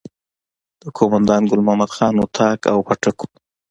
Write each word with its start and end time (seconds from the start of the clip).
د 0.81 0.83
قوماندان 0.97 1.41
ګل 1.49 1.61
محمد 1.65 1.91
خان 1.95 2.13
اطاق 2.25 2.59
او 2.73 2.79
پاټک 2.87 3.17
وو. 3.21 3.27